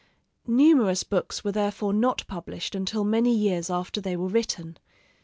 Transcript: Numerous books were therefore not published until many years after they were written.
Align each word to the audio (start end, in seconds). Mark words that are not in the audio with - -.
Numerous 0.47 1.03
books 1.03 1.43
were 1.43 1.51
therefore 1.51 1.93
not 1.93 2.25
published 2.25 2.73
until 2.73 3.03
many 3.03 3.37
years 3.37 3.69
after 3.69 4.01
they 4.01 4.17
were 4.17 4.29
written. 4.29 4.77